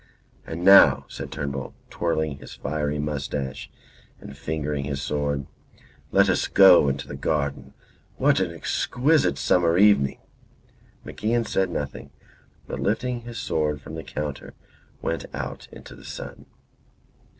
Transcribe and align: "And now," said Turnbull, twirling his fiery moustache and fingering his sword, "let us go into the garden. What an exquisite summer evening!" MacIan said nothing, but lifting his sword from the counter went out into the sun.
"And 0.47 0.65
now," 0.65 1.05
said 1.09 1.31
Turnbull, 1.31 1.75
twirling 1.91 2.39
his 2.39 2.55
fiery 2.55 2.97
moustache 2.97 3.69
and 4.19 4.35
fingering 4.35 4.85
his 4.85 4.99
sword, 4.99 5.45
"let 6.11 6.27
us 6.27 6.47
go 6.47 6.89
into 6.89 7.07
the 7.07 7.15
garden. 7.15 7.75
What 8.17 8.39
an 8.39 8.51
exquisite 8.51 9.37
summer 9.37 9.77
evening!" 9.77 10.17
MacIan 11.05 11.45
said 11.45 11.69
nothing, 11.69 12.09
but 12.65 12.79
lifting 12.79 13.21
his 13.21 13.37
sword 13.37 13.79
from 13.79 13.93
the 13.93 14.01
counter 14.03 14.55
went 15.03 15.27
out 15.35 15.67
into 15.71 15.95
the 15.95 16.03
sun. 16.03 16.47